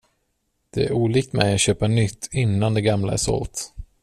Det 0.69 0.85
är 0.85 0.91
olikt 0.93 1.33
mig 1.33 1.53
att 1.53 1.59
köpa 1.61 1.87
nytt 1.87 2.29
innan 2.31 2.73
det 2.73 2.81
gamla 2.81 3.13
är 3.13 3.17
sålt. 3.17 3.73